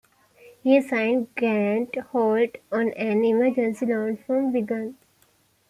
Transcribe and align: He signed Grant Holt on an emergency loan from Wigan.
He 0.63 0.81
signed 0.81 1.27
Grant 1.37 1.95
Holt 1.95 2.55
on 2.71 2.91
an 2.93 3.23
emergency 3.23 3.85
loan 3.85 4.17
from 4.17 4.51
Wigan. 4.51 4.97